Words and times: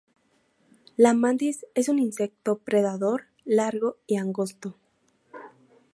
La 0.97 1.13
mantis 1.13 1.67
es 1.75 1.87
un 1.87 1.99
insecto 1.99 2.57
predador 2.57 3.25
largo 3.45 3.97
y 4.07 4.15
angosto. 4.15 4.75